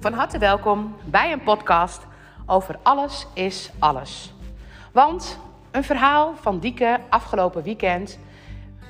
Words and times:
Van 0.00 0.12
harte 0.12 0.38
welkom 0.38 0.96
bij 1.04 1.32
een 1.32 1.42
podcast 1.42 2.06
over 2.46 2.78
alles 2.82 3.26
is 3.34 3.70
alles. 3.78 4.32
Want 4.92 5.38
een 5.70 5.84
verhaal 5.84 6.34
van 6.40 6.58
Dieke 6.58 7.00
afgelopen 7.08 7.62
weekend, 7.62 8.18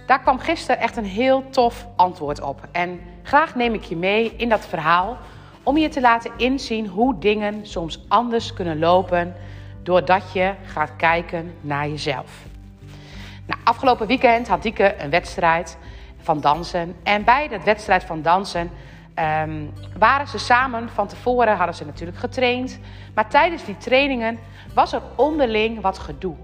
daar 0.07 0.21
kwam 0.21 0.39
gisteren 0.39 0.81
echt 0.81 0.97
een 0.97 1.05
heel 1.05 1.51
tof 1.51 1.87
antwoord 1.97 2.41
op. 2.41 2.69
En 2.73 3.01
graag 3.23 3.55
neem 3.55 3.75
ik 3.75 3.83
je 3.83 3.97
mee 3.97 4.35
in 4.37 4.49
dat 4.49 4.67
verhaal 4.67 5.17
om 5.63 5.77
je 5.77 5.89
te 5.89 6.01
laten 6.01 6.33
inzien 6.37 6.87
hoe 6.87 7.19
dingen 7.19 7.67
soms 7.67 8.05
anders 8.09 8.53
kunnen 8.53 8.79
lopen 8.79 9.35
doordat 9.83 10.33
je 10.33 10.55
gaat 10.65 10.97
kijken 10.97 11.55
naar 11.61 11.89
jezelf. 11.89 12.45
Nou, 13.47 13.61
afgelopen 13.65 14.07
weekend 14.07 14.49
had 14.49 14.63
Dieke 14.63 15.03
een 15.03 15.11
wedstrijd 15.11 15.79
van 16.21 16.41
dansen. 16.41 16.97
En 17.03 17.25
bij 17.25 17.49
dat 17.49 17.65
wedstrijd 17.65 18.05
van 18.05 18.23
dansen 18.23 18.71
Ehm, 19.21 19.67
waren 19.99 20.29
ze 20.29 20.39
samen 20.39 20.89
van 20.89 21.07
tevoren, 21.07 21.57
hadden 21.57 21.75
ze 21.75 21.85
natuurlijk 21.85 22.19
getraind. 22.19 22.81
Maar 23.15 23.29
tijdens 23.29 23.65
die 23.65 23.77
trainingen 23.77 24.39
was 24.75 24.93
er 24.93 25.03
onderling 25.17 25.81
wat 25.81 25.99
gedoe. 25.99 26.35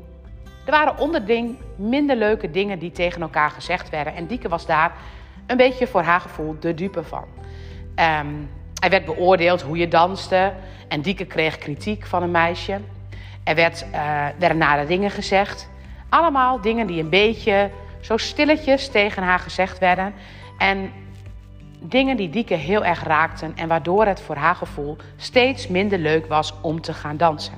Er 0.65 0.71
waren 0.71 0.99
onderling 0.99 1.59
minder 1.77 2.17
leuke 2.17 2.51
dingen 2.51 2.79
die 2.79 2.91
tegen 2.93 3.23
elkaar 3.23 3.51
gezegd 3.51 3.91
werden. 3.91 4.15
En 4.15 4.27
Dieke 4.27 4.49
was 4.49 4.67
daar 4.67 4.93
een 5.47 5.57
beetje 5.57 5.87
voor 5.87 6.03
haar 6.03 6.21
gevoel 6.21 6.57
de 6.61 6.75
dupe 6.75 7.05
van. 7.05 7.25
Um, 7.95 8.51
er 8.83 8.91
werd 8.91 9.05
beoordeeld 9.05 9.63
hoe 9.63 9.77
je 9.77 9.89
danste. 9.89 10.53
En 10.89 11.01
Dieke 11.01 11.25
kreeg 11.25 11.59
kritiek 11.59 12.07
van 12.07 12.23
een 12.23 12.31
meisje. 12.31 12.81
Er 13.45 13.55
werd, 13.55 13.87
werden 14.39 14.59
nare 14.59 14.87
dingen 14.87 15.11
gezegd. 15.11 15.71
Allemaal 16.09 16.61
dingen 16.61 16.87
die 16.87 17.03
een 17.03 17.11
beetje 17.11 17.71
zo 18.01 18.17
stilletjes 18.17 18.89
tegen 18.89 19.23
haar 19.23 19.39
gezegd 19.39 19.79
werden. 19.79 20.15
En 20.59 20.93
Dingen 21.89 22.17
die 22.17 22.31
Dieke 22.31 22.55
heel 22.55 22.85
erg 22.85 23.05
raakten 23.05 23.53
en 23.57 23.69
waardoor 23.69 24.07
het 24.07 24.21
voor 24.21 24.37
haar 24.37 24.55
gevoel 24.55 24.97
steeds 25.17 25.69
minder 25.69 25.99
leuk 25.99 26.27
was 26.27 26.55
om 26.63 26.81
te 26.81 26.93
gaan 26.93 27.17
dansen. 27.17 27.55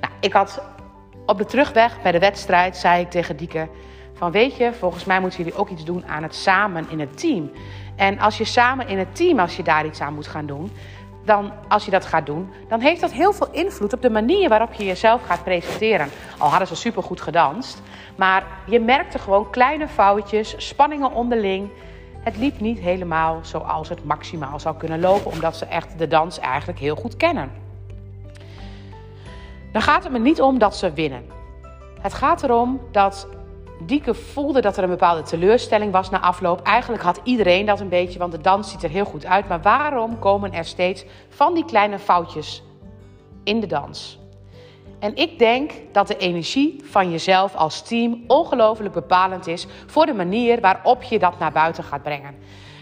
Nou, 0.00 0.12
ik 0.20 0.32
had 0.32 0.62
op 1.26 1.38
de 1.38 1.44
terugweg 1.44 2.02
bij 2.02 2.12
de 2.12 2.18
wedstrijd 2.18 2.76
zei 2.76 3.00
ik 3.00 3.10
tegen 3.10 3.36
Dieke 3.36 3.68
van 4.14 4.30
weet 4.30 4.56
je, 4.56 4.72
volgens 4.72 5.04
mij 5.04 5.20
moeten 5.20 5.38
jullie 5.38 5.58
ook 5.58 5.68
iets 5.68 5.84
doen 5.84 6.06
aan 6.06 6.22
het 6.22 6.34
samen 6.34 6.86
in 6.90 7.00
het 7.00 7.18
team. 7.18 7.50
En 7.96 8.18
als 8.18 8.38
je 8.38 8.44
samen 8.44 8.88
in 8.88 8.98
het 8.98 9.16
team, 9.16 9.38
als 9.38 9.56
je 9.56 9.62
daar 9.62 9.86
iets 9.86 10.00
aan 10.00 10.14
moet 10.14 10.26
gaan 10.26 10.46
doen, 10.46 10.70
dan 11.24 11.52
als 11.68 11.84
je 11.84 11.90
dat 11.90 12.06
gaat 12.06 12.26
doen, 12.26 12.50
dan 12.68 12.80
heeft 12.80 13.00
dat 13.00 13.12
heel 13.12 13.32
veel 13.32 13.48
invloed 13.50 13.92
op 13.92 14.02
de 14.02 14.10
manier 14.10 14.48
waarop 14.48 14.72
je 14.72 14.84
jezelf 14.84 15.22
gaat 15.26 15.44
presenteren. 15.44 16.08
Al 16.38 16.48
hadden 16.48 16.68
ze 16.68 16.76
supergoed 16.76 17.20
gedanst, 17.20 17.82
maar 18.16 18.44
je 18.66 18.80
merkte 18.80 19.18
gewoon 19.18 19.50
kleine 19.50 19.88
foutjes, 19.88 20.54
spanningen 20.56 21.12
onderling 21.12 21.70
het 22.24 22.36
liep 22.36 22.60
niet 22.60 22.78
helemaal 22.78 23.38
zoals 23.42 23.88
het 23.88 24.04
maximaal 24.04 24.60
zou 24.60 24.76
kunnen 24.76 25.00
lopen, 25.00 25.30
omdat 25.30 25.56
ze 25.56 25.64
echt 25.64 25.98
de 25.98 26.06
dans 26.08 26.38
eigenlijk 26.38 26.78
heel 26.78 26.96
goed 26.96 27.16
kennen. 27.16 27.50
Dan 29.72 29.82
gaat 29.82 30.02
het 30.02 30.12
me 30.12 30.18
niet 30.18 30.40
om 30.40 30.58
dat 30.58 30.76
ze 30.76 30.92
winnen. 30.92 31.24
Het 32.00 32.14
gaat 32.14 32.42
erom 32.42 32.80
dat 32.90 33.28
Dieke 33.86 34.14
voelde 34.14 34.60
dat 34.60 34.76
er 34.76 34.82
een 34.82 34.88
bepaalde 34.88 35.22
teleurstelling 35.22 35.92
was 35.92 36.10
na 36.10 36.20
afloop. 36.20 36.62
Eigenlijk 36.62 37.02
had 37.02 37.20
iedereen 37.22 37.66
dat 37.66 37.80
een 37.80 37.88
beetje, 37.88 38.18
want 38.18 38.32
de 38.32 38.40
dans 38.40 38.70
ziet 38.70 38.82
er 38.82 38.90
heel 38.90 39.04
goed 39.04 39.26
uit. 39.26 39.48
Maar 39.48 39.62
waarom 39.62 40.18
komen 40.18 40.52
er 40.52 40.64
steeds 40.64 41.04
van 41.28 41.54
die 41.54 41.64
kleine 41.64 41.98
foutjes 41.98 42.62
in 43.44 43.60
de 43.60 43.66
dans? 43.66 44.18
En 44.98 45.16
ik 45.16 45.38
denk 45.38 45.72
dat 45.92 46.06
de 46.06 46.16
energie 46.16 46.80
van 46.84 47.10
jezelf 47.10 47.54
als 47.54 47.82
team 47.82 48.24
ongelooflijk 48.26 48.94
bepalend 48.94 49.46
is 49.46 49.66
voor 49.86 50.06
de 50.06 50.14
manier 50.14 50.60
waarop 50.60 51.02
je 51.02 51.18
dat 51.18 51.38
naar 51.38 51.52
buiten 51.52 51.84
gaat 51.84 52.02
brengen. 52.02 52.34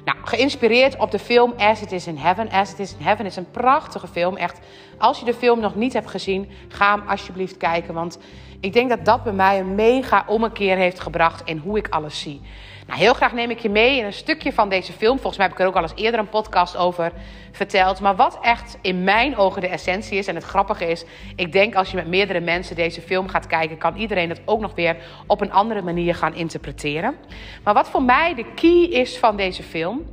Nou, 0.04 0.18
geïnspireerd 0.24 0.96
op 0.96 1.10
de 1.10 1.18
film 1.18 1.54
As 1.56 1.82
It 1.82 1.92
Is 1.92 2.06
in 2.06 2.16
Heaven. 2.16 2.50
As 2.50 2.72
It 2.72 2.78
Is 2.78 2.94
in 2.98 3.04
Heaven 3.04 3.26
is 3.26 3.36
een 3.36 3.50
prachtige 3.50 4.08
film. 4.08 4.36
Echt, 4.36 4.58
als 4.98 5.18
je 5.18 5.24
de 5.24 5.34
film 5.34 5.60
nog 5.60 5.74
niet 5.74 5.92
hebt 5.92 6.10
gezien, 6.10 6.48
ga 6.68 6.94
hem 6.94 7.08
alsjeblieft 7.08 7.56
kijken. 7.56 7.94
Want 7.94 8.18
ik 8.62 8.72
denk 8.72 8.88
dat 8.88 9.04
dat 9.04 9.22
bij 9.22 9.32
mij 9.32 9.58
een 9.58 9.74
mega 9.74 10.24
ommekeer 10.26 10.76
heeft 10.76 11.00
gebracht 11.00 11.42
in 11.44 11.58
hoe 11.58 11.78
ik 11.78 11.88
alles 11.88 12.20
zie. 12.20 12.40
Nou, 12.86 13.00
heel 13.00 13.14
graag 13.14 13.32
neem 13.32 13.50
ik 13.50 13.58
je 13.58 13.70
mee 13.70 13.98
in 13.98 14.04
een 14.04 14.12
stukje 14.12 14.52
van 14.52 14.68
deze 14.68 14.92
film. 14.92 15.14
Volgens 15.16 15.36
mij 15.36 15.46
heb 15.46 15.54
ik 15.54 15.62
er 15.62 15.68
ook 15.68 15.76
al 15.76 15.82
eens 15.82 15.92
eerder 15.94 16.20
een 16.20 16.28
podcast 16.28 16.76
over 16.76 17.12
verteld. 17.52 18.00
Maar 18.00 18.16
wat 18.16 18.38
echt 18.42 18.78
in 18.82 19.04
mijn 19.04 19.36
ogen 19.36 19.60
de 19.60 19.68
essentie 19.68 20.18
is. 20.18 20.26
En 20.26 20.34
het 20.34 20.44
grappige 20.44 20.90
is, 20.90 21.04
ik 21.36 21.52
denk 21.52 21.74
als 21.74 21.90
je 21.90 21.96
met 21.96 22.06
meerdere 22.06 22.40
mensen 22.40 22.76
deze 22.76 23.00
film 23.00 23.28
gaat 23.28 23.46
kijken, 23.46 23.78
kan 23.78 23.96
iedereen 23.96 24.28
het 24.28 24.40
ook 24.44 24.60
nog 24.60 24.74
weer 24.74 24.96
op 25.26 25.40
een 25.40 25.52
andere 25.52 25.82
manier 25.82 26.14
gaan 26.14 26.34
interpreteren. 26.34 27.16
Maar 27.64 27.74
wat 27.74 27.88
voor 27.88 28.02
mij 28.02 28.34
de 28.34 28.52
key 28.54 29.00
is 29.00 29.18
van 29.18 29.36
deze 29.36 29.62
film, 29.62 30.04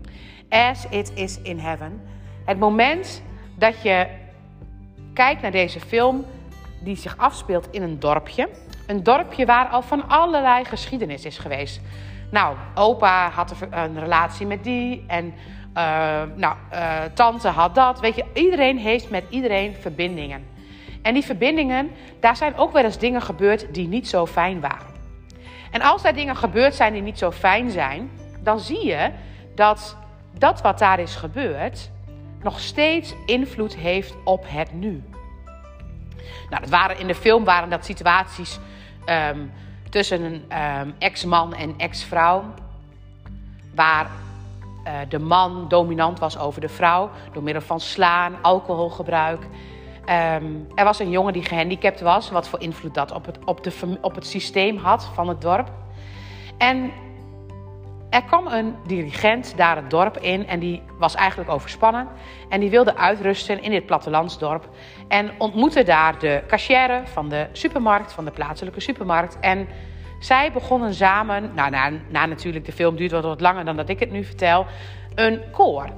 As 0.50 0.86
It 0.90 1.12
Is 1.16 1.40
in 1.42 1.60
Heaven. 1.60 2.02
Het 2.46 2.60
moment 2.60 3.24
dat 3.56 3.82
je 3.82 4.08
kijkt 5.14 5.42
naar 5.42 5.52
deze 5.52 5.80
film 5.80 6.26
die 6.80 6.96
zich 6.96 7.18
afspeelt 7.18 7.68
in 7.72 7.82
een 7.82 8.00
dorpje. 8.00 8.50
Een 8.88 9.04
dorpje 9.04 9.46
waar 9.46 9.68
al 9.68 9.82
van 9.82 10.08
allerlei 10.08 10.66
geschiedenis 10.66 11.26
is 11.26 11.38
geweest. 11.38 11.82
Nou, 12.32 12.56
opa 12.76 13.30
had 13.30 13.56
een 13.70 14.00
relatie 14.00 14.46
met 14.46 14.64
die 14.64 15.04
en 15.08 15.26
uh, 15.26 16.22
nou, 16.36 16.56
uh, 16.74 17.02
tante 17.14 17.48
had 17.48 17.76
dat. 17.76 18.00
Weet 18.00 18.16
je, 18.16 18.26
iedereen 18.34 18.78
heeft 18.78 19.10
met 19.10 19.24
iedereen 19.30 19.76
verbindingen. 19.80 20.48
En 21.02 21.14
die 21.14 21.24
verbindingen, 21.24 21.92
daar 22.20 22.36
zijn 22.36 22.58
ook 22.58 22.72
wel 22.72 22.84
eens 22.84 22.98
dingen 22.98 23.22
gebeurd 23.22 23.74
die 23.74 23.88
niet 23.88 24.08
zo 24.08 24.26
fijn 24.26 24.60
waren. 24.60 24.98
En 25.72 25.82
als 25.82 26.04
er 26.04 26.14
dingen 26.14 26.36
gebeurd 26.36 26.76
zijn 26.76 26.94
die 26.94 27.02
niet 27.02 27.18
zo 27.18 27.32
fijn 27.32 27.72
zijn, 27.72 28.12
dan 28.40 28.60
zie 28.60 28.86
je 28.86 29.12
dat 29.56 29.98
dat 30.38 30.62
wat 30.62 30.80
daar 30.80 31.00
is 31.00 31.16
gebeurd 31.16 31.92
nog 32.44 32.60
steeds 32.60 33.16
invloed 33.26 33.76
heeft 33.76 34.16
op 34.24 34.46
het 34.48 34.74
nu. 34.74 35.04
Nou, 36.50 36.62
dat 36.62 36.70
waren, 36.70 37.00
in 37.00 37.08
de 37.08 37.16
film 37.16 37.44
waren 37.44 37.70
dat 37.70 37.86
situaties 37.86 38.60
um, 39.06 39.52
tussen 39.90 40.22
een 40.22 40.60
um, 40.82 40.96
ex-man 41.00 41.54
en 41.54 41.74
ex-vrouw. 41.78 42.44
Waar 43.76 44.08
uh, 44.86 44.94
de 45.10 45.20
man 45.20 45.66
dominant 45.68 46.20
was 46.20 46.38
over 46.38 46.62
de 46.62 46.70
vrouw 46.70 47.10
door 47.34 47.44
middel 47.44 47.62
van 47.64 47.80
slaan, 47.80 48.36
alcoholgebruik. 48.42 49.42
Um, 49.42 50.68
er 50.76 50.84
was 50.84 51.00
een 51.00 51.10
jongen 51.10 51.34
die 51.34 51.44
gehandicapt 51.44 52.02
was, 52.02 52.30
wat 52.30 52.48
voor 52.48 52.62
invloed 52.62 52.94
dat 52.94 53.12
op 53.12 53.26
het, 53.26 53.38
op, 53.46 53.64
de, 53.64 53.98
op 54.02 54.16
het 54.16 54.26
systeem 54.26 54.78
had 54.78 55.10
van 55.14 55.28
het 55.28 55.42
dorp. 55.42 55.72
En 56.58 56.92
er 58.10 58.24
kwam 58.24 58.48
een 58.48 58.76
dirigent 58.88 59.54
daar 59.58 59.76
het 59.76 59.90
dorp 59.90 60.18
in 60.18 60.48
en 60.48 60.60
die 60.60 60.82
was 60.98 61.16
eigenlijk 61.16 61.50
overspannen. 61.50 62.08
En 62.50 62.60
die 62.60 62.70
wilde 62.70 62.96
uitrusten 62.96 63.62
in 63.62 63.72
dit 63.72 63.86
plattelandsdorp. 63.86 64.70
En 65.08 65.32
ontmoette 65.38 65.84
daar 65.84 66.20
de 66.20 66.44
cashier 66.48 67.02
van 67.06 67.30
de 67.30 67.48
supermarkt, 67.52 68.14
van 68.14 68.26
de 68.26 68.32
plaatselijke 68.32 68.80
supermarkt. 68.80 69.38
En 69.40 69.68
zij 70.20 70.52
begonnen 70.52 70.94
samen, 70.94 71.52
nou 71.56 71.70
na, 71.70 71.92
na 72.10 72.26
natuurlijk 72.26 72.66
de 72.66 72.72
film 72.72 72.96
duurt 72.96 73.12
wat 73.12 73.42
langer 73.42 73.66
dan 73.66 73.76
dat 73.76 73.90
ik 73.90 74.00
het 74.00 74.12
nu 74.12 74.24
vertel, 74.24 74.66
een 75.16 75.42
koor. 75.52 75.90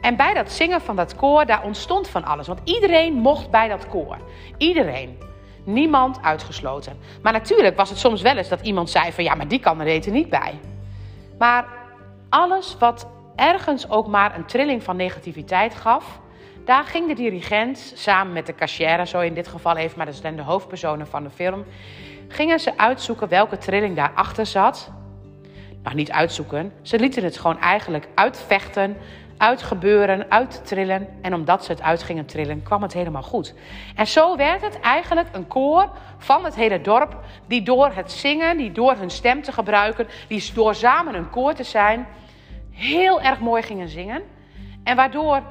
En 0.00 0.16
bij 0.16 0.34
dat 0.34 0.52
zingen 0.52 0.80
van 0.80 0.96
dat 0.96 1.16
koor, 1.16 1.46
daar 1.46 1.64
ontstond 1.64 2.08
van 2.08 2.24
alles. 2.24 2.46
Want 2.46 2.60
iedereen 2.64 3.12
mocht 3.12 3.50
bij 3.50 3.68
dat 3.68 3.88
koor. 3.88 4.16
Iedereen. 4.56 5.18
Niemand 5.64 6.22
uitgesloten. 6.22 6.98
Maar 7.22 7.32
natuurlijk 7.32 7.76
was 7.76 7.88
het 7.88 7.98
soms 7.98 8.22
wel 8.22 8.36
eens 8.36 8.48
dat 8.48 8.60
iemand 8.60 8.90
zei 8.90 9.12
van 9.12 9.24
ja, 9.24 9.34
maar 9.34 9.48
die 9.48 9.60
kan 9.60 9.80
er 9.80 9.86
eten 9.86 10.12
niet 10.12 10.28
bij. 10.28 10.58
Maar 11.40 11.68
alles 12.28 12.76
wat 12.78 13.06
ergens 13.36 13.90
ook 13.90 14.06
maar 14.06 14.36
een 14.36 14.44
trilling 14.44 14.82
van 14.82 14.96
negativiteit 14.96 15.74
gaf, 15.74 16.20
daar 16.64 16.84
ging 16.84 17.08
de 17.08 17.14
dirigent 17.14 17.92
samen 17.94 18.32
met 18.32 18.46
de 18.46 18.54
cashier, 18.54 19.06
zo 19.06 19.20
in 19.20 19.34
dit 19.34 19.48
geval 19.48 19.76
even, 19.76 19.96
maar 19.96 20.06
dat 20.06 20.14
zijn 20.14 20.36
de 20.36 20.42
hoofdpersonen 20.42 21.06
van 21.06 21.22
de 21.22 21.30
film, 21.30 21.64
gingen 22.28 22.60
ze 22.60 22.78
uitzoeken 22.78 23.28
welke 23.28 23.58
trilling 23.58 23.96
daarachter 23.96 24.46
zat. 24.46 24.92
Nou, 25.82 25.96
niet 25.96 26.10
uitzoeken, 26.10 26.72
ze 26.82 26.98
lieten 26.98 27.24
het 27.24 27.38
gewoon 27.38 27.58
eigenlijk 27.58 28.08
uitvechten, 28.14 28.96
uitgebeuren, 29.40 30.30
uittrillen. 30.30 31.08
En 31.22 31.34
omdat 31.34 31.64
ze 31.64 31.72
het 31.72 31.82
uit 31.82 32.02
gingen 32.02 32.26
trillen, 32.26 32.62
kwam 32.62 32.82
het 32.82 32.92
helemaal 32.92 33.22
goed. 33.22 33.54
En 33.94 34.06
zo 34.06 34.36
werd 34.36 34.62
het 34.62 34.80
eigenlijk 34.80 35.28
een 35.32 35.46
koor 35.46 35.90
van 36.18 36.44
het 36.44 36.54
hele 36.54 36.80
dorp, 36.80 37.16
die 37.46 37.62
door 37.62 37.90
het 37.94 38.12
zingen, 38.12 38.56
die 38.56 38.72
door 38.72 38.96
hun 38.96 39.10
stem 39.10 39.42
te 39.42 39.52
gebruiken, 39.52 40.06
die 40.28 40.50
door 40.54 40.74
samen 40.74 41.14
een 41.14 41.30
koor 41.30 41.54
te 41.54 41.64
zijn, 41.64 42.06
heel 42.70 43.20
erg 43.20 43.40
mooi 43.40 43.62
gingen 43.62 43.88
zingen. 43.88 44.22
En 44.84 44.96
waardoor 44.96 45.42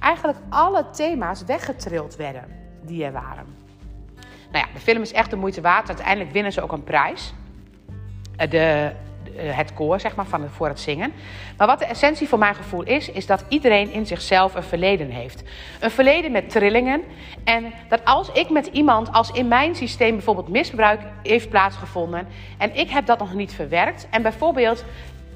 eigenlijk 0.00 0.38
alle 0.48 0.90
thema's 0.90 1.44
weggetrild 1.44 2.16
werden 2.16 2.44
die 2.82 3.04
er 3.04 3.12
waren. 3.12 3.56
Nou 4.52 4.66
ja, 4.66 4.72
de 4.72 4.80
film 4.80 5.02
is 5.02 5.12
echt 5.12 5.30
de 5.30 5.36
moeite 5.36 5.60
waard. 5.60 5.88
Uiteindelijk 5.88 6.32
winnen 6.32 6.52
ze 6.52 6.62
ook 6.62 6.72
een 6.72 6.84
prijs. 6.84 7.34
Eh, 8.36 8.50
de, 8.50 8.92
het 9.36 9.74
koor, 9.74 10.00
zeg 10.00 10.16
maar, 10.16 10.26
van 10.26 10.48
voor 10.50 10.68
het 10.68 10.80
zingen. 10.80 11.12
Maar 11.56 11.66
wat 11.66 11.78
de 11.78 11.84
essentie 11.84 12.28
voor 12.28 12.38
mijn 12.38 12.54
gevoel 12.54 12.82
is, 12.82 13.10
is 13.10 13.26
dat 13.26 13.44
iedereen 13.48 13.92
in 13.92 14.06
zichzelf 14.06 14.54
een 14.54 14.62
verleden 14.62 15.10
heeft. 15.10 15.42
Een 15.80 15.90
verleden 15.90 16.32
met 16.32 16.50
trillingen. 16.50 17.02
En 17.44 17.72
dat 17.88 18.04
als 18.04 18.32
ik 18.32 18.50
met 18.50 18.66
iemand, 18.66 19.12
als 19.12 19.30
in 19.30 19.48
mijn 19.48 19.74
systeem 19.74 20.14
bijvoorbeeld 20.14 20.48
misbruik 20.48 21.00
heeft 21.22 21.48
plaatsgevonden. 21.48 22.26
en 22.58 22.76
ik 22.76 22.90
heb 22.90 23.06
dat 23.06 23.18
nog 23.18 23.34
niet 23.34 23.52
verwerkt. 23.52 24.06
en 24.10 24.22
bijvoorbeeld 24.22 24.84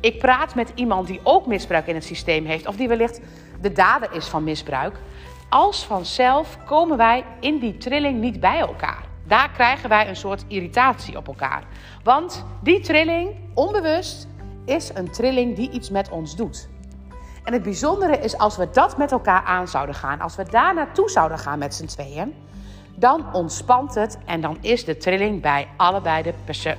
ik 0.00 0.18
praat 0.18 0.54
met 0.54 0.72
iemand 0.74 1.06
die 1.06 1.20
ook 1.22 1.46
misbruik 1.46 1.86
in 1.86 1.94
het 1.94 2.04
systeem 2.04 2.46
heeft, 2.46 2.66
of 2.66 2.76
die 2.76 2.88
wellicht 2.88 3.20
de 3.60 3.72
dader 3.72 4.12
is 4.12 4.26
van 4.26 4.44
misbruik, 4.44 4.96
als 5.48 5.84
vanzelf 5.84 6.58
komen 6.66 6.96
wij 6.96 7.24
in 7.40 7.58
die 7.58 7.76
trilling 7.76 8.20
niet 8.20 8.40
bij 8.40 8.58
elkaar. 8.58 9.09
Daar 9.30 9.50
krijgen 9.50 9.88
wij 9.88 10.08
een 10.08 10.16
soort 10.16 10.44
irritatie 10.48 11.16
op 11.16 11.26
elkaar. 11.26 11.62
Want 12.02 12.44
die 12.62 12.80
trilling, 12.80 13.36
onbewust, 13.54 14.28
is 14.64 14.90
een 14.94 15.10
trilling 15.10 15.56
die 15.56 15.70
iets 15.70 15.90
met 15.90 16.08
ons 16.08 16.36
doet. 16.36 16.68
En 17.44 17.52
het 17.52 17.62
bijzondere 17.62 18.18
is 18.18 18.38
als 18.38 18.56
we 18.56 18.68
dat 18.70 18.96
met 18.96 19.12
elkaar 19.12 19.42
aan 19.42 19.68
zouden 19.68 19.94
gaan, 19.94 20.20
als 20.20 20.36
we 20.36 20.44
daar 20.50 20.74
naartoe 20.74 21.10
zouden 21.10 21.38
gaan 21.38 21.58
met 21.58 21.74
z'n 21.74 21.84
tweeën, 21.84 22.34
dan 22.96 23.34
ontspant 23.34 23.94
het 23.94 24.18
en 24.26 24.40
dan 24.40 24.56
is 24.60 24.84
de 24.84 24.96
trilling 24.96 25.42
bij 25.42 25.68
allebei 25.76 26.22
de 26.22 26.34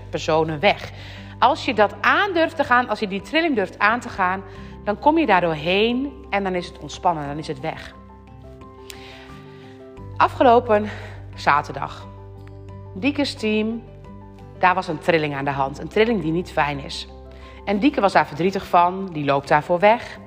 personen 0.10 0.60
weg. 0.60 0.92
Als 1.40 1.66
je 1.66 1.74
dat 1.74 1.96
aan 2.02 2.34
durft 2.34 2.56
te 2.56 2.64
gaan, 2.64 2.90
als 2.90 3.00
je 3.00 3.08
die 3.08 3.22
trilling 3.22 3.56
durft 3.56 3.80
aan 3.80 4.00
te 4.00 4.10
gaan, 4.10 4.44
dan 4.84 5.00
kom 5.00 5.18
je 5.18 5.26
daar 5.26 5.42
doorheen 5.42 6.26
en 6.30 6.44
dan 6.44 6.56
is 6.56 6.68
het 6.68 6.80
ontspannen, 6.80 7.28
dan 7.28 7.38
is 7.38 7.48
het 7.48 7.60
weg. 7.60 7.94
Afgelopen 10.18 10.90
zaterdag, 11.36 12.10
Dieke's 12.94 13.34
team, 13.34 13.84
daar 14.60 14.76
was 14.76 14.88
een 14.88 15.00
trilling 15.00 15.36
aan 15.36 15.46
de 15.46 15.52
hand. 15.52 15.80
Een 15.80 15.88
trilling 15.88 16.22
die 16.22 16.32
niet 16.32 16.52
fijn 16.52 16.80
is. 16.80 17.08
En 17.66 17.80
Dieke 17.80 18.02
was 18.02 18.14
daar 18.14 18.28
verdrietig 18.28 18.66
van, 18.66 19.10
die 19.12 19.26
loopt 19.26 19.48
daarvoor 19.48 19.80
weg. 19.80 20.20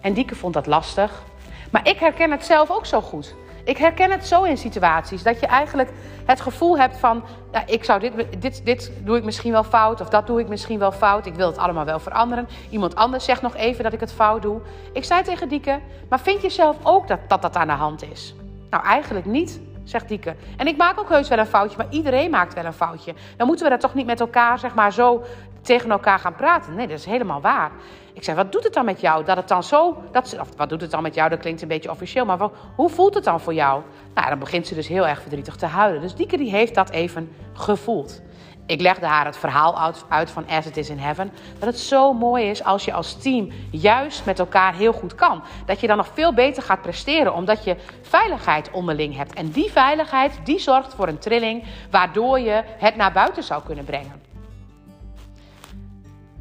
En 0.00 0.12
Dieke 0.12 0.34
vond 0.34 0.54
dat 0.54 0.66
lastig. 0.66 1.22
Maar 1.70 1.88
ik 1.88 1.98
herken 1.98 2.30
het 2.30 2.44
zelf 2.44 2.70
ook 2.70 2.86
zo 2.86 3.00
goed. 3.00 3.34
Ik 3.64 3.76
herken 3.76 4.10
het 4.10 4.26
zo 4.26 4.42
in 4.42 4.56
situaties 4.56 5.22
dat 5.22 5.40
je 5.40 5.46
eigenlijk 5.46 5.90
het 6.24 6.40
gevoel 6.40 6.78
hebt 6.78 6.96
van, 6.96 7.22
ja, 7.52 7.66
ik 7.66 7.84
zou 7.84 8.00
dit, 8.00 8.12
dit, 8.38 8.64
dit 8.64 8.92
doe 9.04 9.16
ik 9.16 9.24
misschien 9.24 9.52
wel 9.52 9.64
fout 9.64 10.00
of 10.00 10.08
dat 10.08 10.26
doe 10.26 10.40
ik 10.40 10.48
misschien 10.48 10.78
wel 10.78 10.92
fout. 10.92 11.26
Ik 11.26 11.34
wil 11.34 11.46
het 11.46 11.58
allemaal 11.58 11.84
wel 11.84 11.98
veranderen. 11.98 12.48
Iemand 12.70 12.94
anders 12.94 13.24
zegt 13.24 13.42
nog 13.42 13.56
even 13.56 13.84
dat 13.84 13.92
ik 13.92 14.00
het 14.00 14.12
fout 14.12 14.42
doe. 14.42 14.60
Ik 14.92 15.04
zei 15.04 15.22
tegen 15.22 15.48
Dieke, 15.48 15.80
maar 16.08 16.20
vind 16.20 16.42
je 16.42 16.50
zelf 16.50 16.76
ook 16.82 17.08
dat 17.08 17.18
dat, 17.28 17.42
dat 17.42 17.56
aan 17.56 17.66
de 17.66 17.72
hand 17.72 18.10
is? 18.10 18.34
Nou, 18.70 18.84
eigenlijk 18.84 19.26
niet 19.26 19.60
zegt 19.88 20.08
Dieke. 20.08 20.36
En 20.56 20.66
ik 20.66 20.76
maak 20.76 21.00
ook 21.00 21.08
heus 21.08 21.28
wel 21.28 21.38
een 21.38 21.46
foutje, 21.46 21.76
maar 21.76 21.86
iedereen 21.90 22.30
maakt 22.30 22.54
wel 22.54 22.64
een 22.64 22.72
foutje. 22.72 23.14
Dan 23.36 23.46
moeten 23.46 23.64
we 23.64 23.70
daar 23.70 23.80
toch 23.80 23.94
niet 23.94 24.06
met 24.06 24.20
elkaar, 24.20 24.58
zeg 24.58 24.74
maar, 24.74 24.92
zo 24.92 25.24
tegen 25.62 25.90
elkaar 25.90 26.18
gaan 26.18 26.34
praten. 26.34 26.74
Nee, 26.74 26.86
dat 26.86 26.98
is 26.98 27.04
helemaal 27.04 27.40
waar. 27.40 27.70
Ik 28.12 28.24
zeg, 28.24 28.34
wat 28.34 28.52
doet 28.52 28.64
het 28.64 28.72
dan 28.72 28.84
met 28.84 29.00
jou? 29.00 29.24
Dat 29.24 29.36
het 29.36 29.48
dan 29.48 29.62
zo. 29.62 30.02
Dat, 30.12 30.36
of 30.40 30.48
wat 30.56 30.68
doet 30.68 30.80
het 30.80 30.90
dan 30.90 31.02
met 31.02 31.14
jou? 31.14 31.30
Dat 31.30 31.38
klinkt 31.38 31.62
een 31.62 31.68
beetje 31.68 31.90
officieel. 31.90 32.24
Maar 32.24 32.38
hoe 32.74 32.88
voelt 32.88 33.14
het 33.14 33.24
dan 33.24 33.40
voor 33.40 33.54
jou? 33.54 33.82
Nou, 34.14 34.28
dan 34.28 34.38
begint 34.38 34.66
ze 34.66 34.74
dus 34.74 34.88
heel 34.88 35.06
erg 35.06 35.20
verdrietig 35.20 35.56
te 35.56 35.66
huilen. 35.66 36.00
Dus 36.00 36.14
Dieke 36.14 36.36
die 36.36 36.50
heeft 36.50 36.74
dat 36.74 36.90
even 36.90 37.32
gevoeld. 37.52 38.22
Ik 38.68 38.80
legde 38.80 39.06
haar 39.06 39.24
het 39.24 39.36
verhaal 39.36 39.92
uit 40.08 40.30
van 40.30 40.48
As 40.48 40.66
It 40.66 40.76
Is 40.76 40.90
in 40.90 40.98
Heaven. 40.98 41.32
Dat 41.58 41.68
het 41.68 41.78
zo 41.78 42.12
mooi 42.12 42.44
is 42.44 42.64
als 42.64 42.84
je 42.84 42.92
als 42.92 43.18
team 43.22 43.52
juist 43.70 44.24
met 44.24 44.38
elkaar 44.38 44.74
heel 44.74 44.92
goed 44.92 45.14
kan. 45.14 45.42
Dat 45.66 45.80
je 45.80 45.86
dan 45.86 45.96
nog 45.96 46.08
veel 46.14 46.34
beter 46.34 46.62
gaat 46.62 46.82
presteren 46.82 47.34
omdat 47.34 47.64
je 47.64 47.76
veiligheid 48.02 48.70
onderling 48.70 49.16
hebt. 49.16 49.34
En 49.34 49.50
die 49.50 49.70
veiligheid 49.70 50.40
die 50.44 50.58
zorgt 50.58 50.94
voor 50.94 51.08
een 51.08 51.18
trilling 51.18 51.64
waardoor 51.90 52.40
je 52.40 52.62
het 52.78 52.96
naar 52.96 53.12
buiten 53.12 53.42
zou 53.42 53.62
kunnen 53.62 53.84
brengen. 53.84 54.22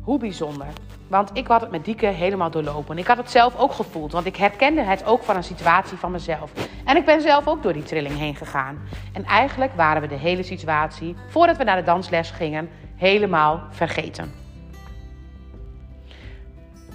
Hoe 0.02 0.20
bijzonder. 0.20 0.68
Want 1.08 1.30
ik 1.34 1.48
had 1.48 1.62
het 1.62 1.72
met 1.72 1.86
Dieke 1.86 2.06
helemaal 2.06 2.52
doorlopen. 2.52 2.98
Ik 2.98 3.08
had 3.08 3.18
het 3.18 3.32
zelf 3.32 3.58
ook 3.58 3.72
gevoeld, 3.72 4.12
want 4.12 4.26
ik 4.26 4.36
herkende 4.36 4.82
het 4.82 5.06
ook 5.06 5.24
van 5.24 5.36
een 5.36 5.44
situatie 5.44 5.98
van 5.98 6.12
mezelf. 6.12 6.52
En 6.86 6.98
ik 6.98 7.06
ben 7.06 7.22
zelf 7.22 7.48
ook 7.48 7.64
door 7.64 7.74
die 7.74 7.84
trilling 7.84 8.18
heen 8.18 8.36
gegaan. 8.36 8.80
En 9.14 9.26
eigenlijk 9.26 9.74
waren 9.76 10.02
we 10.02 10.08
de 10.08 10.16
hele 10.16 10.44
situatie, 10.44 11.16
voordat 11.30 11.58
we 11.58 11.64
naar 11.64 11.76
de 11.76 11.84
dansles 11.84 12.32
gingen, 12.32 12.70
helemaal 12.96 13.62
vergeten. 13.70 14.34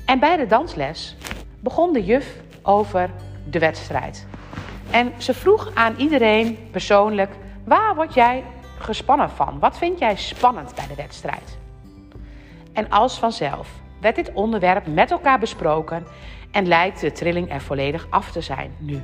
En 0.06 0.18
bij 0.18 0.36
de 0.36 0.46
dansles 0.46 1.16
begon 1.60 1.92
de 1.92 2.04
juf 2.04 2.36
over 2.62 3.10
de 3.44 3.58
wedstrijd. 3.58 4.26
En 4.90 5.12
ze 5.16 5.34
vroeg 5.34 5.70
aan 5.74 5.94
iedereen 5.96 6.68
persoonlijk: 6.70 7.32
waar 7.64 7.94
word 7.94 8.14
jij 8.14 8.44
gespannen 8.78 9.30
van? 9.30 9.58
Wat 9.58 9.78
vind 9.78 9.98
jij 9.98 10.16
spannend 10.16 10.74
bij 10.74 10.86
de 10.86 10.94
wedstrijd? 10.94 11.58
En 12.72 12.90
als 12.90 13.18
vanzelf 13.18 13.68
werd 14.02 14.16
dit 14.16 14.32
onderwerp 14.32 14.86
met 14.86 15.10
elkaar 15.10 15.38
besproken 15.38 16.06
en 16.50 16.66
lijkt 16.66 17.00
de 17.00 17.12
trilling 17.12 17.52
er 17.52 17.60
volledig 17.60 18.06
af 18.10 18.30
te 18.30 18.40
zijn 18.40 18.74
nu. 18.78 19.00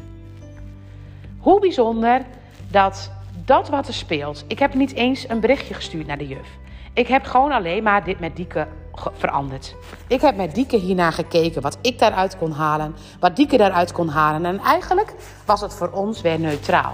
Hoe 1.38 1.60
bijzonder 1.60 2.22
dat 2.70 3.12
dat 3.44 3.68
wat 3.68 3.88
er 3.88 3.94
speelt. 3.94 4.44
Ik 4.48 4.58
heb 4.58 4.74
niet 4.74 4.94
eens 4.94 5.28
een 5.28 5.40
berichtje 5.40 5.74
gestuurd 5.74 6.06
naar 6.06 6.18
de 6.18 6.26
juf. 6.26 6.48
Ik 6.92 7.06
heb 7.06 7.24
gewoon 7.24 7.52
alleen 7.52 7.82
maar 7.82 8.04
dit 8.04 8.20
met 8.20 8.36
Dieke 8.36 8.66
veranderd. 9.12 9.74
Ik 10.06 10.20
heb 10.20 10.36
met 10.36 10.54
Dieke 10.54 10.76
hiernaar 10.76 11.12
gekeken 11.12 11.62
wat 11.62 11.78
ik 11.82 11.98
daaruit 11.98 12.36
kon 12.36 12.50
halen, 12.50 12.96
wat 13.20 13.36
Dieke 13.36 13.56
daaruit 13.56 13.92
kon 13.92 14.08
halen. 14.08 14.44
En 14.44 14.58
eigenlijk 14.58 15.14
was 15.44 15.60
het 15.60 15.74
voor 15.74 15.90
ons 15.90 16.20
weer 16.20 16.38
neutraal. 16.38 16.92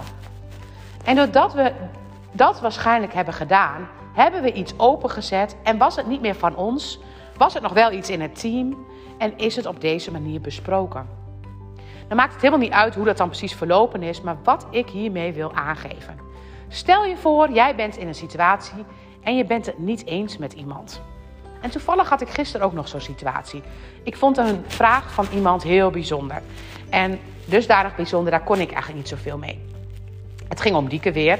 En 1.03 1.15
doordat 1.15 1.53
we 1.53 1.71
dat 2.31 2.59
waarschijnlijk 2.59 3.13
hebben 3.13 3.33
gedaan, 3.33 3.87
hebben 4.13 4.41
we 4.41 4.53
iets 4.53 4.73
opengezet 4.77 5.55
en 5.63 5.77
was 5.77 5.95
het 5.95 6.07
niet 6.07 6.21
meer 6.21 6.35
van 6.35 6.55
ons, 6.55 6.99
was 7.37 7.53
het 7.53 7.63
nog 7.63 7.73
wel 7.73 7.91
iets 7.91 8.09
in 8.09 8.21
het 8.21 8.39
team 8.39 8.85
en 9.17 9.37
is 9.37 9.55
het 9.55 9.65
op 9.65 9.81
deze 9.81 10.11
manier 10.11 10.41
besproken. 10.41 11.07
Dan 12.07 12.17
maakt 12.17 12.33
het 12.33 12.41
helemaal 12.41 12.65
niet 12.65 12.75
uit 12.75 12.95
hoe 12.95 13.05
dat 13.05 13.17
dan 13.17 13.27
precies 13.27 13.53
verlopen 13.53 14.03
is, 14.03 14.21
maar 14.21 14.37
wat 14.43 14.67
ik 14.69 14.89
hiermee 14.89 15.33
wil 15.33 15.53
aangeven. 15.53 16.19
Stel 16.67 17.05
je 17.05 17.17
voor, 17.17 17.51
jij 17.51 17.75
bent 17.75 17.97
in 17.97 18.07
een 18.07 18.15
situatie 18.15 18.85
en 19.23 19.37
je 19.37 19.45
bent 19.45 19.65
het 19.65 19.77
niet 19.77 20.05
eens 20.05 20.37
met 20.37 20.53
iemand. 20.53 21.01
En 21.61 21.69
toevallig 21.69 22.09
had 22.09 22.21
ik 22.21 22.29
gisteren 22.29 22.65
ook 22.65 22.73
nog 22.73 22.87
zo'n 22.87 23.01
situatie. 23.01 23.61
Ik 24.03 24.17
vond 24.17 24.37
een 24.37 24.63
vraag 24.67 25.11
van 25.11 25.27
iemand 25.33 25.63
heel 25.63 25.89
bijzonder. 25.89 26.41
En 26.89 27.19
dusdanig 27.45 27.95
bijzonder, 27.95 28.31
daar 28.31 28.43
kon 28.43 28.59
ik 28.59 28.71
eigenlijk 28.71 28.97
niet 28.97 29.07
zoveel 29.07 29.37
mee. 29.37 29.59
Het 30.47 30.61
ging 30.61 30.75
om 30.75 30.89
Dieke 30.89 31.11
weer. 31.11 31.39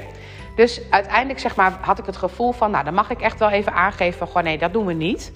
Dus 0.56 0.80
uiteindelijk 0.90 1.38
zeg 1.38 1.56
maar, 1.56 1.78
had 1.80 1.98
ik 1.98 2.06
het 2.06 2.16
gevoel 2.16 2.52
van, 2.52 2.70
nou 2.70 2.84
dan 2.84 2.94
mag 2.94 3.10
ik 3.10 3.20
echt 3.20 3.38
wel 3.38 3.50
even 3.50 3.72
aangeven, 3.72 4.26
gewoon 4.26 4.44
nee, 4.44 4.58
dat 4.58 4.72
doen 4.72 4.86
we 4.86 4.92
niet. 4.92 5.32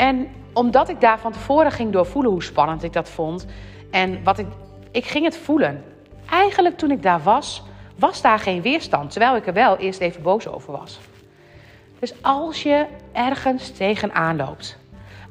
En 0.00 0.28
omdat 0.52 0.88
ik 0.88 1.00
daar 1.00 1.18
van 1.18 1.32
tevoren 1.32 1.72
ging 1.72 1.92
doorvoelen 1.92 2.32
hoe 2.32 2.42
spannend 2.42 2.82
ik 2.82 2.92
dat 2.92 3.08
vond. 3.08 3.46
En 3.90 4.22
wat 4.24 4.38
ik, 4.38 4.46
ik 4.90 5.04
ging 5.04 5.24
het 5.24 5.36
voelen. 5.36 5.84
Eigenlijk 6.30 6.76
toen 6.76 6.90
ik 6.90 7.02
daar 7.02 7.22
was, 7.22 7.62
was 7.98 8.22
daar 8.22 8.38
geen 8.38 8.62
weerstand. 8.62 9.10
Terwijl 9.10 9.36
ik 9.36 9.46
er 9.46 9.52
wel 9.52 9.76
eerst 9.76 10.00
even 10.00 10.22
boos 10.22 10.48
over 10.48 10.72
was. 10.72 10.98
Dus 11.98 12.22
als 12.22 12.62
je 12.62 12.86
ergens 13.12 13.70
tegenaan 13.70 14.36
loopt. 14.36 14.78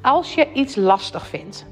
Als 0.02 0.34
je 0.34 0.52
iets 0.52 0.76
lastig 0.76 1.26
vindt. 1.26 1.66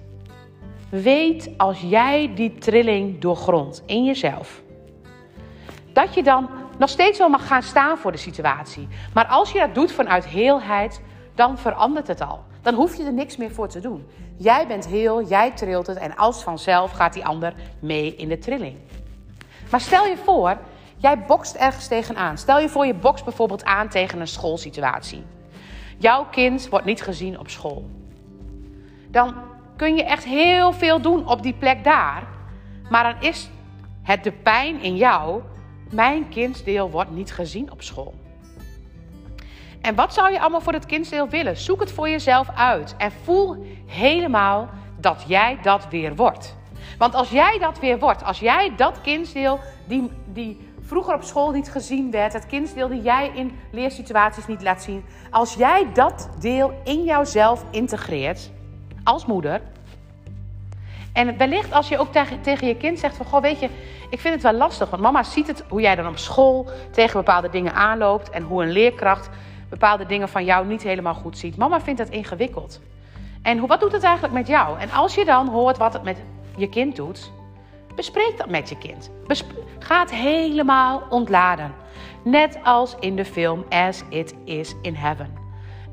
Weet 0.88 1.50
als 1.56 1.80
jij 1.80 2.32
die 2.34 2.54
trilling 2.54 3.20
doorgrondt 3.20 3.82
in 3.86 4.04
jezelf. 4.04 4.62
Dat 5.92 6.14
je 6.14 6.22
dan 6.22 6.48
nog 6.78 6.88
steeds 6.88 7.18
wel 7.18 7.28
mag 7.28 7.46
gaan 7.46 7.62
staan 7.62 7.98
voor 7.98 8.12
de 8.12 8.18
situatie. 8.18 8.88
Maar 9.14 9.26
als 9.26 9.52
je 9.52 9.58
dat 9.58 9.74
doet 9.74 9.92
vanuit 9.92 10.26
heelheid, 10.26 11.02
dan 11.34 11.58
verandert 11.58 12.06
het 12.06 12.20
al. 12.20 12.46
Dan 12.62 12.74
hoef 12.74 12.96
je 12.96 13.04
er 13.04 13.12
niks 13.12 13.36
meer 13.36 13.50
voor 13.50 13.68
te 13.68 13.80
doen. 13.80 14.06
Jij 14.36 14.66
bent 14.66 14.86
heel, 14.86 15.22
jij 15.22 15.50
trilt 15.50 15.86
het 15.86 15.96
en 15.96 16.16
als 16.16 16.42
vanzelf 16.42 16.90
gaat 16.90 17.12
die 17.12 17.24
ander 17.24 17.54
mee 17.78 18.16
in 18.16 18.28
de 18.28 18.38
trilling. 18.38 18.76
Maar 19.70 19.80
stel 19.80 20.06
je 20.06 20.16
voor, 20.16 20.58
jij 20.96 21.24
bokst 21.24 21.54
ergens 21.54 21.86
tegenaan. 21.86 22.38
Stel 22.38 22.58
je 22.58 22.68
voor, 22.68 22.86
je 22.86 22.94
bokst 22.94 23.24
bijvoorbeeld 23.24 23.64
aan 23.64 23.88
tegen 23.88 24.20
een 24.20 24.28
schoolsituatie. 24.28 25.22
Jouw 25.98 26.26
kind 26.30 26.68
wordt 26.68 26.86
niet 26.86 27.02
gezien 27.02 27.38
op 27.38 27.48
school. 27.48 27.90
Dan 29.10 29.34
kun 29.76 29.96
je 29.96 30.04
echt 30.04 30.24
heel 30.24 30.72
veel 30.72 31.00
doen 31.00 31.28
op 31.28 31.42
die 31.42 31.54
plek 31.54 31.84
daar. 31.84 32.26
Maar 32.90 33.02
dan 33.02 33.28
is 33.28 33.50
het 34.02 34.24
de 34.24 34.32
pijn 34.32 34.80
in 34.80 34.96
jou. 34.96 35.42
Mijn 35.90 36.28
kindsdeel 36.28 36.90
wordt 36.90 37.10
niet 37.10 37.32
gezien 37.32 37.72
op 37.72 37.82
school. 37.82 38.14
En 39.80 39.94
wat 39.94 40.14
zou 40.14 40.32
je 40.32 40.40
allemaal 40.40 40.60
voor 40.60 40.72
het 40.72 40.86
kindsdeel 40.86 41.28
willen? 41.28 41.56
Zoek 41.56 41.80
het 41.80 41.92
voor 41.92 42.08
jezelf 42.08 42.48
uit 42.54 42.94
en 42.98 43.12
voel 43.24 43.66
helemaal 43.86 44.68
dat 44.96 45.24
jij 45.26 45.58
dat 45.62 45.86
weer 45.90 46.16
wordt. 46.16 46.56
Want 46.98 47.14
als 47.14 47.30
jij 47.30 47.58
dat 47.60 47.78
weer 47.78 47.98
wordt, 47.98 48.24
als 48.24 48.38
jij 48.38 48.72
dat 48.76 49.00
kindsdeel 49.00 49.60
die, 49.86 50.10
die 50.26 50.68
vroeger 50.80 51.14
op 51.14 51.22
school 51.22 51.50
niet 51.50 51.70
gezien 51.70 52.10
werd, 52.10 52.32
het 52.32 52.46
kindsdeel 52.46 52.88
die 52.88 53.02
jij 53.02 53.30
in 53.34 53.58
leersituaties 53.72 54.46
niet 54.46 54.62
laat 54.62 54.82
zien, 54.82 55.04
als 55.30 55.54
jij 55.54 55.86
dat 55.92 56.28
deel 56.40 56.80
in 56.84 57.04
jouzelf 57.04 57.64
integreert 57.70 58.50
als 59.04 59.26
moeder. 59.26 59.60
En 61.12 61.36
wellicht 61.36 61.72
als 61.72 61.88
je 61.88 61.98
ook 61.98 62.12
tegen, 62.12 62.40
tegen 62.40 62.66
je 62.66 62.76
kind 62.76 62.98
zegt 62.98 63.16
van, 63.16 63.26
goh 63.26 63.42
weet 63.42 63.60
je, 63.60 63.68
ik 64.10 64.20
vind 64.20 64.34
het 64.34 64.42
wel 64.42 64.52
lastig, 64.52 64.90
want 64.90 65.02
mama 65.02 65.22
ziet 65.22 65.46
het 65.46 65.64
hoe 65.68 65.80
jij 65.80 65.94
dan 65.94 66.06
op 66.06 66.18
school 66.18 66.70
tegen 66.90 67.16
bepaalde 67.16 67.50
dingen 67.50 67.74
aanloopt 67.74 68.30
en 68.30 68.42
hoe 68.42 68.62
een 68.62 68.70
leerkracht 68.70 69.28
bepaalde 69.68 70.06
dingen 70.06 70.28
van 70.28 70.44
jou 70.44 70.66
niet 70.66 70.82
helemaal 70.82 71.14
goed 71.14 71.38
ziet. 71.38 71.56
Mama 71.56 71.80
vindt 71.80 72.00
het 72.00 72.10
ingewikkeld. 72.10 72.80
En 73.42 73.66
wat 73.66 73.80
doet 73.80 73.92
het 73.92 74.02
eigenlijk 74.02 74.34
met 74.34 74.46
jou? 74.46 74.78
En 74.78 74.90
als 74.90 75.14
je 75.14 75.24
dan 75.24 75.48
hoort 75.48 75.78
wat 75.78 75.92
het 75.92 76.02
met 76.02 76.18
je 76.56 76.68
kind 76.68 76.96
doet, 76.96 77.32
bespreek 77.94 78.34
dat 78.36 78.48
met 78.48 78.68
je 78.68 78.78
kind. 78.78 79.10
ga 79.78 80.00
het 80.00 80.10
helemaal 80.14 81.02
ontladen. 81.08 81.74
Net 82.24 82.58
als 82.64 82.96
in 83.00 83.16
de 83.16 83.24
film 83.24 83.64
As 83.68 84.04
It 84.08 84.34
Is 84.44 84.74
in 84.82 84.94
Heaven. 84.94 85.36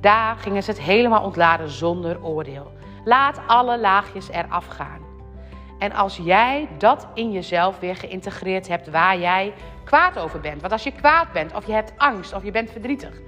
Daar 0.01 0.36
gingen 0.38 0.63
ze 0.63 0.72
het 0.72 0.82
helemaal 0.82 1.24
ontladen 1.24 1.70
zonder 1.70 2.24
oordeel. 2.24 2.72
Laat 3.05 3.39
alle 3.48 3.79
laagjes 3.79 4.29
eraf 4.29 4.65
gaan. 4.65 5.00
En 5.79 5.94
als 5.94 6.17
jij 6.17 6.67
dat 6.77 7.08
in 7.13 7.32
jezelf 7.32 7.79
weer 7.79 7.96
geïntegreerd 7.96 8.67
hebt 8.67 8.89
waar 8.89 9.20
jij 9.20 9.53
kwaad 9.84 10.20
over 10.20 10.39
bent. 10.39 10.62
Want 10.62 10.74
als 10.74 10.84
je 10.84 10.91
kwaad 10.91 11.32
bent, 11.32 11.53
of 11.53 11.65
je 11.65 11.74
hebt 11.74 11.94
angst, 11.98 12.34
of 12.34 12.44
je 12.44 12.51
bent 12.51 12.72
verdrietig, 12.72 13.22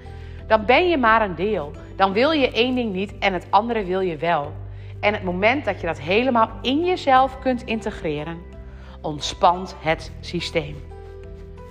dan 0.48 0.66
ben 0.66 0.90
je 0.90 0.98
maar 0.98 1.22
een 1.22 1.36
deel. 1.36 1.72
Dan 1.96 2.14
wil 2.14 2.32
je 2.32 2.52
één 2.52 2.76
ding 2.76 2.94
niet 2.94 3.18
en 3.18 3.34
het 3.34 3.48
andere 3.50 3.84
wil 3.84 4.00
je 4.00 4.18
wel. 4.18 4.54
En 5.00 5.14
het 5.14 5.24
moment 5.24 5.66
dat 5.66 5.82
je 5.82 5.88
dat 5.88 6.00
helemaal 6.00 6.50
in 6.62 6.86
jezelf 6.86 7.40
kunt 7.40 7.64
integreren, 7.64 8.38
ontspant 9.02 9.76
het 9.80 10.12
systeem. 10.20 10.88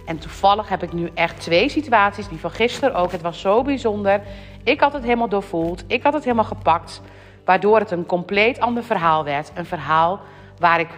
En 0.06 0.18
toevallig 0.18 0.68
heb 0.68 0.83
ik 0.83 0.92
nu 0.92 1.11
echt 1.14 1.40
twee 1.40 1.68
situaties, 1.68 2.28
die 2.28 2.38
van 2.38 2.50
gisteren 2.50 2.95
ook. 2.95 3.12
Het 3.12 3.23
was 3.23 3.40
zo 3.40 3.62
bijzonder. 3.62 4.21
Ik 4.64 4.80
had 4.80 4.92
het 4.92 5.02
helemaal 5.02 5.28
doorvoeld. 5.28 5.85
Ik 5.87 6.02
had 6.02 6.12
het 6.12 6.25
helemaal 6.25 6.45
gepakt. 6.45 7.02
Waardoor 7.45 7.78
het 7.78 7.90
een 7.90 8.06
compleet 8.06 8.61
ander 8.61 8.85
verhaal 8.85 9.25
werd. 9.25 9.52
Een 9.54 9.66
verhaal 9.66 10.21
waar 10.59 10.80
ik 10.80 10.88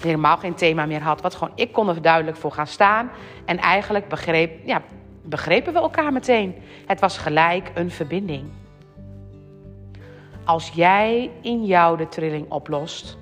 helemaal 0.00 0.36
geen 0.36 0.54
thema 0.54 0.86
meer 0.86 1.02
had. 1.02 1.20
Wat 1.20 1.34
gewoon, 1.34 1.52
ik 1.54 1.72
kon 1.72 1.88
er 1.88 2.02
duidelijk 2.02 2.36
voor 2.36 2.52
gaan 2.52 2.66
staan. 2.66 3.10
En 3.44 3.58
eigenlijk 3.58 4.08
begreep, 4.08 4.66
ja, 4.66 4.82
begrepen 5.22 5.72
we 5.72 5.78
elkaar 5.78 6.12
meteen. 6.12 6.54
Het 6.86 7.00
was 7.00 7.18
gelijk 7.18 7.70
een 7.74 7.90
verbinding. 7.90 8.50
Als 10.44 10.70
jij 10.70 11.30
in 11.40 11.64
jou 11.64 11.96
de 11.96 12.08
trilling 12.08 12.50
oplost, 12.50 13.18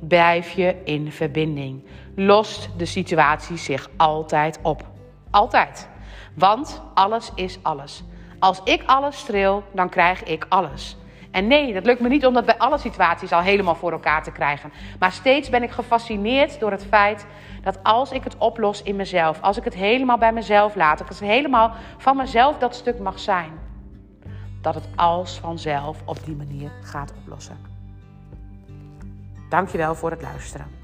blijf 0.00 0.50
je 0.50 0.76
in 0.84 1.12
verbinding. 1.12 1.84
Lost 2.16 2.68
de 2.76 2.84
situatie 2.84 3.56
zich 3.56 3.90
altijd 3.96 4.58
op. 4.62 4.86
Altijd. 5.30 5.88
Want 6.34 6.82
alles 6.94 7.30
is 7.34 7.58
alles. 7.62 8.02
Als 8.38 8.60
ik 8.64 8.82
alles 8.86 9.22
tril, 9.22 9.62
dan 9.72 9.88
krijg 9.88 10.22
ik 10.22 10.46
alles. 10.48 10.96
En 11.32 11.46
nee, 11.46 11.72
dat 11.72 11.84
lukt 11.84 12.00
me 12.00 12.08
niet 12.08 12.26
om 12.26 12.34
dat 12.34 12.44
bij 12.44 12.58
alle 12.58 12.78
situaties 12.78 13.32
al 13.32 13.40
helemaal 13.40 13.74
voor 13.74 13.92
elkaar 13.92 14.22
te 14.22 14.32
krijgen. 14.32 14.72
Maar 14.98 15.12
steeds 15.12 15.48
ben 15.48 15.62
ik 15.62 15.70
gefascineerd 15.70 16.60
door 16.60 16.70
het 16.70 16.84
feit 16.84 17.26
dat 17.62 17.78
als 17.82 18.12
ik 18.12 18.24
het 18.24 18.38
oplos 18.38 18.82
in 18.82 18.96
mezelf, 18.96 19.40
als 19.40 19.56
ik 19.56 19.64
het 19.64 19.74
helemaal 19.74 20.18
bij 20.18 20.32
mezelf 20.32 20.74
laat, 20.74 21.08
als 21.08 21.20
het 21.20 21.28
helemaal 21.28 21.72
van 21.98 22.16
mezelf 22.16 22.58
dat 22.58 22.74
stuk 22.74 22.98
mag 22.98 23.18
zijn, 23.18 23.52
dat 24.60 24.74
het 24.74 24.88
als 24.96 25.38
vanzelf 25.38 25.98
op 26.04 26.24
die 26.24 26.36
manier 26.36 26.70
gaat 26.82 27.12
oplossen. 27.22 27.56
Dankjewel 29.48 29.94
voor 29.94 30.10
het 30.10 30.22
luisteren. 30.22 30.81